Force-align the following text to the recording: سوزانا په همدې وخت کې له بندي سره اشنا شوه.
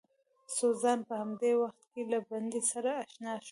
سوزانا 0.57 1.05
په 1.09 1.13
همدې 1.21 1.51
وخت 1.61 1.83
کې 1.91 2.01
له 2.11 2.19
بندي 2.29 2.61
سره 2.71 2.89
اشنا 3.03 3.31
شوه. 3.45 3.49